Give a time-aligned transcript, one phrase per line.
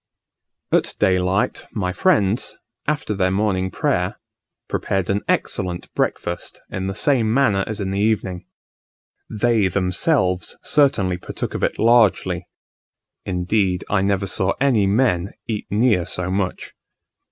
[0.71, 2.55] At daylight my friends,
[2.87, 4.19] after their morning prayer,
[4.67, 8.47] prepared an excellent breakfast in the same manner as in the evening.
[9.29, 12.45] They themselves certainly partook of it largely;
[13.27, 16.73] indeed I never saw any men eat near so much.